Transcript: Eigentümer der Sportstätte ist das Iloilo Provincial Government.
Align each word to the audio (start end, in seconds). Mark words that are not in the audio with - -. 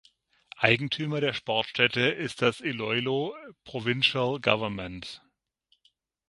Eigentümer 0.57 1.21
der 1.21 1.31
Sportstätte 1.33 2.01
ist 2.01 2.41
das 2.41 2.59
Iloilo 2.59 3.35
Provincial 3.65 4.39
Government. 4.41 5.21